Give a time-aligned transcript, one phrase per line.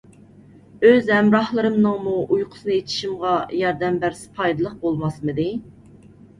[0.87, 5.51] ئۆز ھەمراھلىرىمنىڭمۇ ئۇيقۇسىنى ئېچىشىمغا ياردەم بەرسە پايدىلىق بولماسمىدى؟